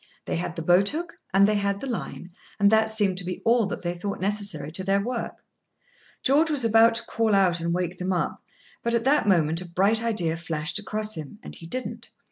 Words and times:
They 0.25 0.37
had 0.37 0.55
the 0.55 0.63
boat 0.63 0.89
hook 0.89 1.19
and 1.31 1.47
they 1.47 1.53
had 1.53 1.79
the 1.79 1.85
line, 1.85 2.31
and 2.59 2.71
that 2.71 2.89
seemed 2.89 3.19
to 3.19 3.23
be 3.23 3.39
all 3.45 3.67
that 3.67 3.83
they 3.83 3.93
thought 3.93 4.19
necessary 4.19 4.71
to 4.71 4.83
their 4.83 4.99
work. 4.99 5.45
George 6.23 6.49
was 6.49 6.65
about 6.65 6.95
to 6.95 7.05
call 7.05 7.35
out 7.35 7.59
and 7.59 7.71
wake 7.71 7.99
them 7.99 8.11
up, 8.11 8.43
but, 8.81 8.95
at 8.95 9.03
that 9.03 9.27
moment, 9.27 9.61
a 9.61 9.69
bright 9.69 10.01
idea 10.01 10.37
flashed 10.37 10.79
across 10.79 11.13
him, 11.13 11.37
and 11.43 11.53
he 11.57 11.67
didn't. 11.67 12.09